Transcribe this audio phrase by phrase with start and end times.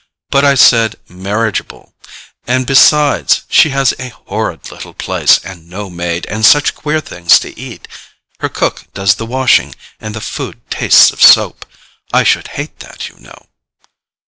[0.31, 6.43] "But I said MARRIAGEABLE—and besides, she has a horrid little place, and no maid, and
[6.43, 7.87] such queer things to eat.
[8.39, 11.67] Her cook does the washing and the food tastes of soap.
[12.11, 13.45] I should hate that, you know."